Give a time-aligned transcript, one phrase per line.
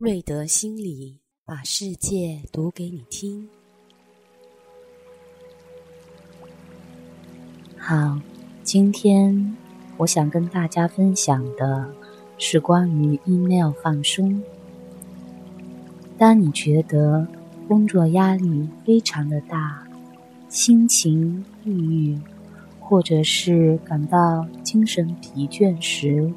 [0.00, 3.46] 瑞德心理把世界读给你听。
[7.76, 8.18] 好，
[8.62, 9.54] 今天
[9.98, 11.94] 我想跟大家分享的
[12.38, 14.42] 是关于 email 放松。
[16.16, 17.28] 当你觉得
[17.68, 19.86] 工作压力非常的大，
[20.48, 22.18] 心情抑郁，
[22.80, 26.32] 或者是感到精神疲倦时，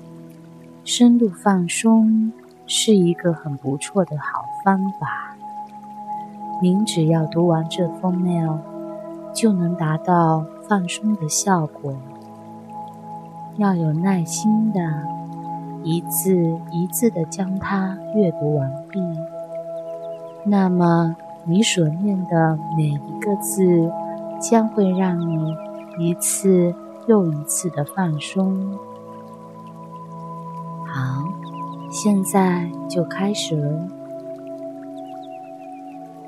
[0.84, 2.30] 深度放松。
[2.76, 5.36] 是一个很不错的好方法。
[6.60, 8.58] 您只要读完这封 mail，
[9.32, 11.94] 就能达到放松的效果。
[13.58, 14.80] 要有耐心的，
[15.84, 16.36] 一字
[16.72, 19.00] 一字的将它阅读完毕。
[20.44, 23.92] 那么，你所念的每一个字，
[24.42, 25.56] 将会让你
[26.00, 26.74] 一次
[27.06, 28.80] 又一次的放松。
[31.94, 33.88] 现在就开始了。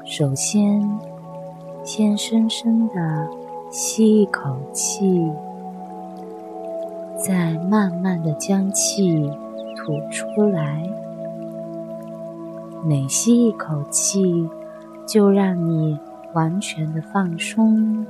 [0.05, 0.87] 首先，
[1.83, 3.27] 先深深的
[3.71, 5.19] 吸一口气，
[7.17, 9.27] 再慢慢的将气
[9.75, 10.87] 吐出来。
[12.83, 14.47] 每吸一口气，
[15.07, 15.97] 就让你
[16.33, 18.05] 完全的放松。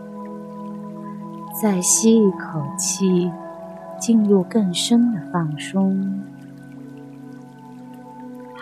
[1.61, 3.31] 再吸一口气，
[3.97, 6.19] 进入更深的放松。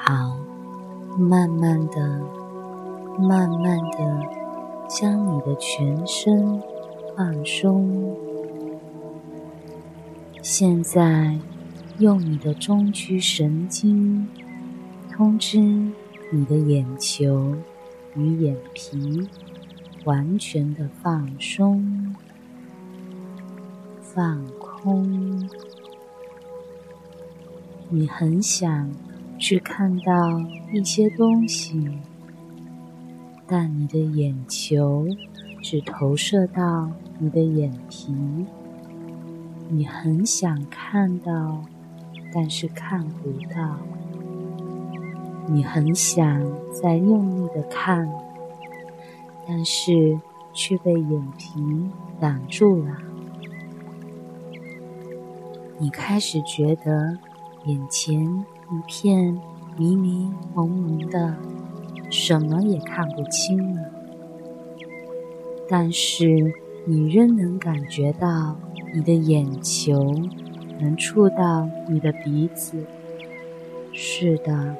[0.06, 0.38] 好，
[1.18, 2.20] 慢慢的、
[3.18, 4.20] 慢慢的
[4.90, 6.62] 将你的全身
[7.16, 8.14] 放松。
[10.42, 11.40] 现在，
[12.00, 14.28] 用你的中区神经
[15.10, 15.58] 通知
[16.32, 17.56] 你的眼球
[18.14, 19.30] 与眼皮，
[20.04, 22.14] 完全的放松、
[24.02, 25.50] 放空。
[27.88, 28.92] 你很想。
[29.44, 30.40] 去看到
[30.72, 32.00] 一些东西，
[33.46, 35.06] 但你的眼球
[35.62, 38.16] 只投射到你的眼皮。
[39.68, 41.62] 你很想看到，
[42.34, 43.80] 但是看不到。
[45.48, 48.10] 你很想再用力的看，
[49.46, 50.18] 但是
[50.54, 51.60] 却被眼皮
[52.18, 52.98] 挡住了。
[55.78, 57.18] 你开始觉得
[57.66, 58.46] 眼前。
[58.74, 59.40] 一片
[59.78, 61.36] 迷迷蒙蒙的，
[62.10, 63.84] 什么也看不清了。
[65.70, 66.52] 但是
[66.88, 68.56] 你仍能感觉到
[68.92, 70.12] 你的眼球
[70.80, 72.84] 能触到你的鼻子。
[73.92, 74.76] 是的，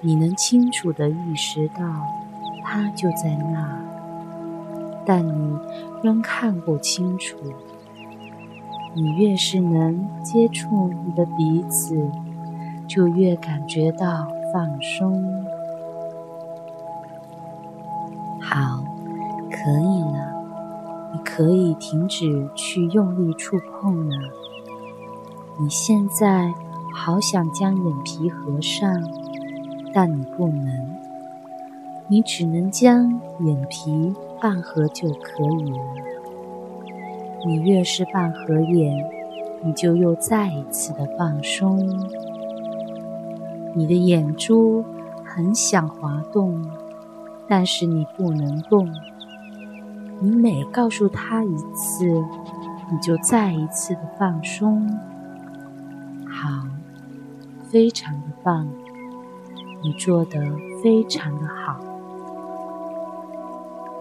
[0.00, 1.82] 你能清楚的意识到
[2.62, 3.84] 它就在那，
[5.04, 5.58] 但你
[6.04, 7.36] 仍看不清楚。
[8.94, 12.08] 你越是能接触你的鼻子。
[12.94, 15.24] 就越感觉到放松。
[18.38, 18.84] 好，
[19.50, 20.44] 可以了，
[21.14, 24.16] 你可以停止去用力触碰了。
[25.58, 26.52] 你现在
[26.94, 29.02] 好想将眼皮合上，
[29.94, 30.96] 但你不能，
[32.08, 35.78] 你只能将眼皮半合就可以了。
[37.46, 39.02] 你越是半合眼，
[39.62, 41.88] 你就又再一次的放松。
[43.74, 44.84] 你的眼珠
[45.24, 46.62] 很想滑动，
[47.48, 48.88] 但是你不能动。
[50.20, 52.06] 你每告诉他一次，
[52.90, 54.88] 你就再一次的放松。
[56.28, 56.66] 好，
[57.70, 58.68] 非常的棒，
[59.82, 60.40] 你做的
[60.82, 61.80] 非常的好。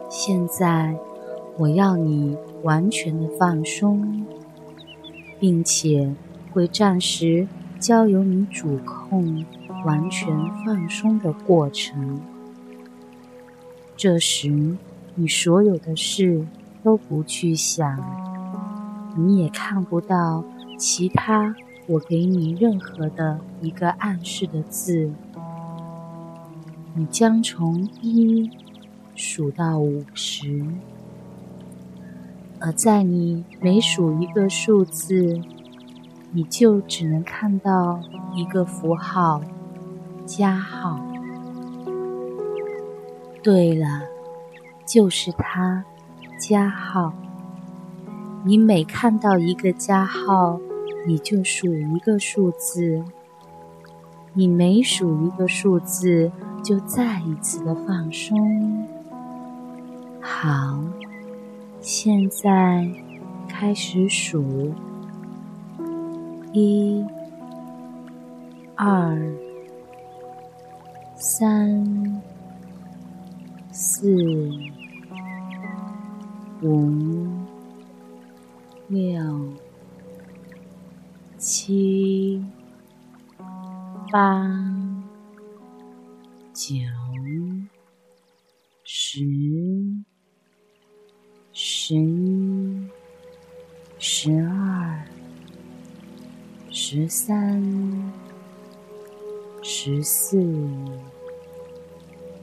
[0.10, 0.96] 现在
[1.58, 4.26] 我要你完全的放松，
[5.40, 6.14] 并且
[6.52, 7.48] 会暂时
[7.80, 9.46] 交由你主控。
[9.86, 12.20] 完全放松的过程。
[13.96, 14.78] 这时，
[15.16, 16.46] 你所有的事
[16.84, 18.00] 都不去想，
[19.16, 20.44] 你也看不到
[20.78, 21.56] 其他
[21.88, 25.12] 我给你任何的一个暗示的字。
[26.94, 28.50] 你将从一
[29.16, 30.66] 数到五十，
[32.60, 35.40] 而在你每数一个数字，
[36.32, 38.02] 你就只能看到
[38.36, 39.42] 一个符号。
[40.26, 41.00] 加号。
[43.44, 44.04] 对了，
[44.86, 45.84] 就是它，
[46.40, 47.14] 加号。
[48.44, 50.60] 你每看到一个加号，
[51.08, 53.04] 你就数一个数字。
[54.34, 56.32] 你每数一个数字，
[56.64, 58.88] 就再一次的放松。
[60.22, 60.80] 好，
[61.82, 62.88] 现在
[63.48, 64.72] 开始数，
[66.54, 67.06] 一、
[68.76, 69.51] 二。
[71.24, 72.20] 三、
[73.72, 74.50] 四、
[76.64, 76.90] 五、
[78.88, 79.54] 六、
[81.38, 82.44] 七、
[84.12, 84.50] 八、
[86.56, 86.80] 九、
[88.84, 89.24] 十、
[91.54, 92.90] 十一、
[94.00, 95.06] 十二、
[96.72, 98.31] 十三。
[99.64, 100.44] 十四、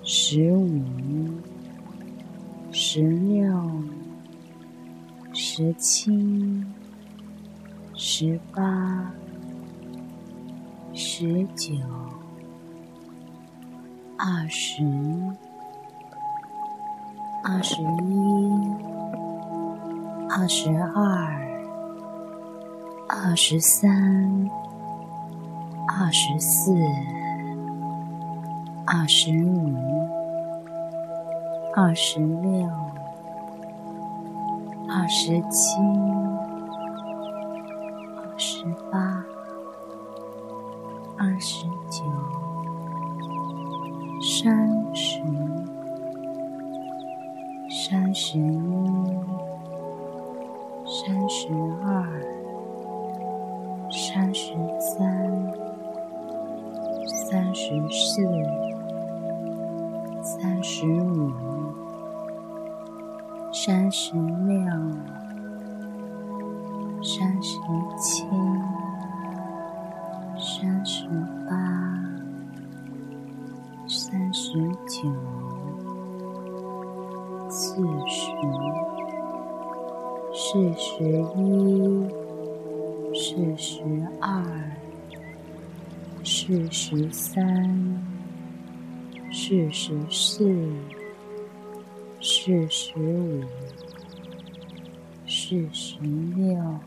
[0.05, 0.81] 十五、
[2.71, 3.83] 十六、
[5.33, 6.65] 十七、
[7.97, 9.13] 十八、
[10.95, 11.75] 十九、
[14.17, 14.85] 二十、
[17.43, 18.17] 二十一、
[20.31, 21.37] 二十二、
[23.09, 24.68] 二十三。
[25.91, 26.75] 二十四、
[28.87, 29.75] 二十五、
[31.75, 32.69] 二十六、
[34.87, 35.81] 二十七、
[38.17, 39.25] 二十八、
[41.17, 42.05] 二十九、
[44.21, 45.23] 三十、
[47.71, 48.45] 三十一、
[50.85, 51.49] 三十
[51.83, 52.38] 二、
[57.69, 58.23] 十四、
[60.23, 61.31] 三十五、
[63.53, 64.65] 三十六、
[67.03, 67.59] 三十
[68.01, 68.25] 七、
[70.39, 71.07] 三十
[71.47, 71.53] 八、
[73.87, 75.13] 三十九、
[77.51, 78.33] 四十、
[80.33, 81.05] 四十
[81.37, 82.09] 一、
[83.13, 83.83] 四十
[84.23, 84.88] 二。
[86.31, 87.43] 四十三，
[89.33, 90.55] 四十四，
[92.21, 93.43] 四十五，
[95.27, 95.99] 四十
[96.37, 96.79] 六，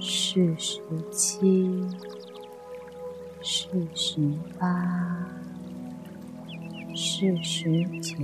[0.00, 0.80] 四十
[1.12, 1.86] 七，
[3.40, 4.18] 四十
[4.58, 5.28] 八，
[6.96, 8.16] 四十九，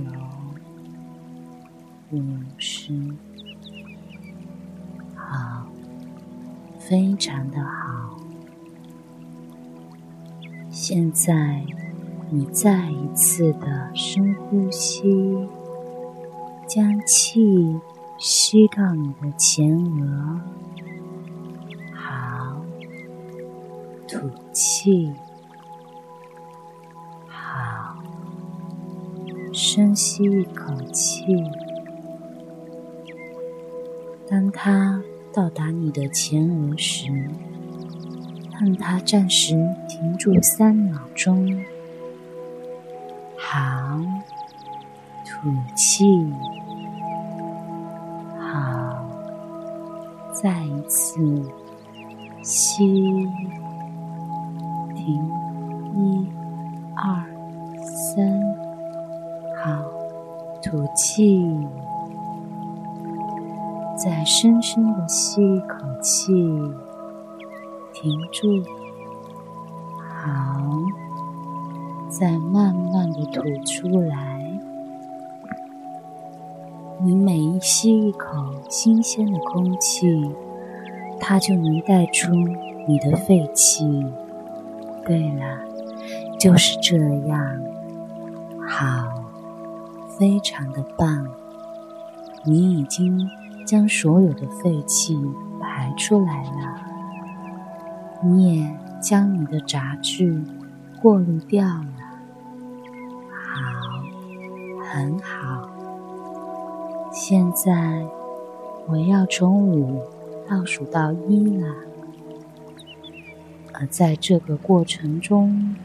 [2.11, 2.21] 五
[2.57, 2.93] 十，
[5.15, 5.65] 好，
[6.77, 8.28] 非常的好。
[10.91, 11.63] 现在，
[12.31, 15.47] 你再一次的深呼吸，
[16.67, 17.79] 将气
[18.17, 20.41] 吸到你的前额，
[21.93, 22.65] 好，
[24.07, 25.13] 吐气，
[27.27, 27.95] 好，
[29.53, 31.23] 深吸一口气。
[34.27, 37.29] 当它到达你的前额时，
[38.59, 39.55] 让它暂时
[39.87, 41.47] 停住三秒钟，
[43.37, 43.97] 好，
[45.25, 46.03] 吐气，
[48.37, 49.05] 好，
[50.33, 51.21] 再一次
[52.43, 52.83] 吸，
[54.93, 55.31] 停，
[55.95, 56.27] 一、
[56.97, 57.23] 二、
[57.85, 58.41] 三，
[59.63, 59.81] 好，
[60.61, 61.41] 吐气，
[63.95, 66.33] 再深深的吸一口气。
[68.01, 68.63] 停住，
[69.97, 70.31] 好，
[72.07, 74.57] 再慢慢的吐出来。
[77.01, 78.27] 你每一吸一口
[78.69, 80.33] 新鲜的空气，
[81.19, 82.33] 它就能带出
[82.87, 83.85] 你的废气。
[85.05, 85.59] 对了，
[86.39, 86.95] 就是这
[87.27, 87.61] 样，
[88.65, 89.09] 好，
[90.17, 91.27] 非常的棒。
[92.45, 93.29] 你已经
[93.65, 95.19] 将所有的废气
[95.59, 96.88] 排出来了。
[98.21, 100.43] 你也将你的杂质
[101.01, 101.93] 过滤掉了，
[103.31, 104.03] 好，
[104.91, 105.69] 很好。
[107.13, 108.05] 现在
[108.87, 110.01] 我要从五
[110.49, 111.73] 倒数到一了，
[113.71, 115.75] 而在这个过程中，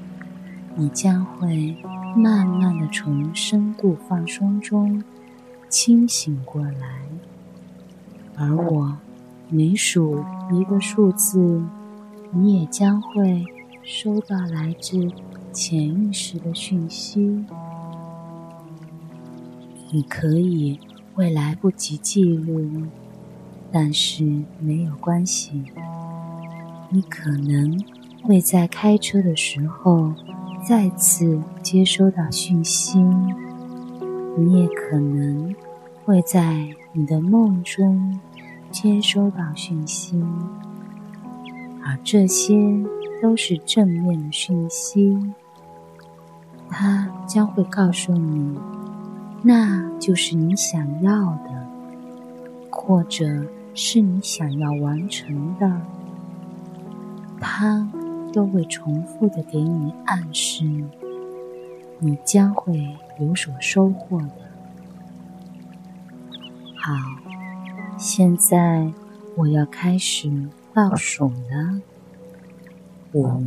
[0.75, 1.77] 你将会
[2.17, 5.05] 慢慢的从深度放松中
[5.69, 7.03] 清醒过来，
[8.37, 8.97] 而我
[9.49, 11.63] 每数一个数字。
[12.37, 13.47] 你也将会
[13.85, 15.09] 收到来自
[15.53, 17.45] 潜意识的讯息。
[19.93, 20.81] 你可以
[21.15, 22.89] 会来不及记录，
[23.71, 25.63] 但是没有关系。
[26.91, 27.81] 你可能
[28.25, 30.13] 会在开车的时候
[30.67, 32.99] 再次接收到讯息。
[34.37, 35.55] 你也可能
[36.05, 38.19] 会在你的梦中
[38.73, 40.21] 接收到讯息。
[41.85, 42.55] 而这些
[43.21, 45.17] 都是正面的讯息，
[46.69, 48.59] 它将会告诉你，
[49.43, 51.67] 那就是你想要的，
[52.71, 55.81] 或者是你想要完成的。
[57.41, 57.87] 它
[58.33, 60.65] 都会重复的给你暗示，
[61.99, 64.37] 你将会有所收获的。
[66.77, 66.93] 好，
[67.99, 68.91] 现在
[69.37, 70.31] 我要开始
[70.75, 71.81] 倒数了。
[73.13, 73.41] 五，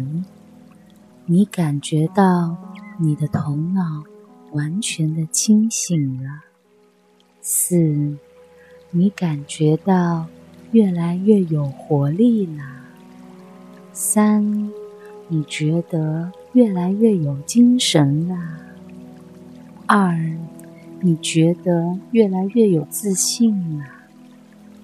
[1.25, 2.55] 你感觉到
[2.97, 4.03] 你的头脑
[4.53, 6.43] 完全的清醒了。
[7.41, 8.15] 四，
[8.91, 10.27] 你感觉到
[10.71, 12.63] 越来越有活力了。
[13.91, 14.71] 三，
[15.27, 18.35] 你觉得越来越有精神了。
[19.85, 20.17] 二，
[21.01, 23.85] 你觉得越来越有自信了。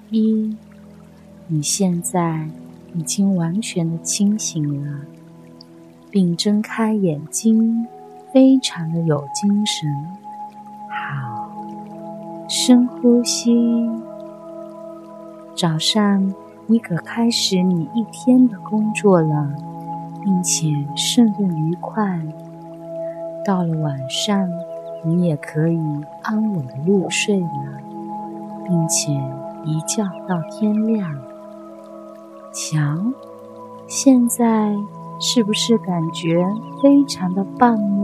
[0.09, 0.57] 一，
[1.47, 2.47] 你现在。
[2.95, 4.99] 已经完全的清醒了，
[6.11, 7.87] 并睁开眼睛，
[8.31, 9.89] 非常的有精神。
[10.87, 11.49] 好，
[12.47, 13.89] 深呼吸。
[15.55, 16.31] 早上
[16.67, 19.51] 你可开始你一天的工作了，
[20.21, 22.21] 并且顺利愉快。
[23.43, 24.47] 到了晚上，
[25.03, 25.81] 你也可以
[26.21, 27.81] 安稳的入睡了，
[28.67, 29.11] 并且
[29.65, 31.11] 一觉到天亮。
[32.53, 32.79] 瞧，
[33.87, 34.73] 现在
[35.19, 36.45] 是不是感觉
[36.81, 38.02] 非常的棒呢？